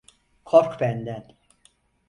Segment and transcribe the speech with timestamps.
[0.43, 1.35] Kork benden.